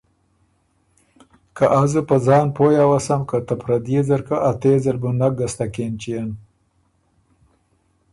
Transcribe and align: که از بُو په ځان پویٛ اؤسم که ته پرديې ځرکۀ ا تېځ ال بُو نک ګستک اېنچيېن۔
که 1.57 1.65
از 1.81 1.91
بُو 1.95 2.01
په 2.09 2.15
ځان 2.25 2.47
پویٛ 2.55 2.81
اؤسم 2.85 3.21
که 3.29 3.37
ته 3.47 3.53
پرديې 3.61 4.01
ځرکۀ 4.07 4.37
ا 4.49 4.51
تېځ 4.61 4.83
ال 4.91 4.97
بُو 5.01 5.09
نک 5.19 5.33
ګستک 5.39 5.75
اېنچيېن۔ 5.81 6.29